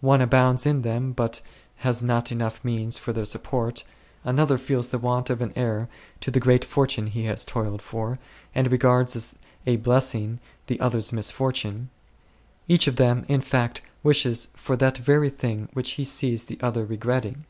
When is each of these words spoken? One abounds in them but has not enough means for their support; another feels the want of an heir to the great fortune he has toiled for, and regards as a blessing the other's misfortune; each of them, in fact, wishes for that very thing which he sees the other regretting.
One 0.00 0.22
abounds 0.22 0.64
in 0.64 0.80
them 0.80 1.12
but 1.12 1.42
has 1.84 2.02
not 2.02 2.32
enough 2.32 2.64
means 2.64 2.96
for 2.96 3.12
their 3.12 3.26
support; 3.26 3.84
another 4.24 4.56
feels 4.56 4.88
the 4.88 4.96
want 4.96 5.28
of 5.28 5.42
an 5.42 5.52
heir 5.54 5.90
to 6.22 6.30
the 6.30 6.40
great 6.40 6.64
fortune 6.64 7.08
he 7.08 7.24
has 7.26 7.44
toiled 7.44 7.82
for, 7.82 8.18
and 8.54 8.72
regards 8.72 9.14
as 9.14 9.34
a 9.66 9.76
blessing 9.76 10.40
the 10.66 10.80
other's 10.80 11.12
misfortune; 11.12 11.90
each 12.66 12.86
of 12.86 12.96
them, 12.96 13.26
in 13.28 13.42
fact, 13.42 13.82
wishes 14.02 14.48
for 14.54 14.78
that 14.78 14.96
very 14.96 15.28
thing 15.28 15.68
which 15.74 15.90
he 16.00 16.06
sees 16.06 16.46
the 16.46 16.58
other 16.62 16.86
regretting. 16.86 17.44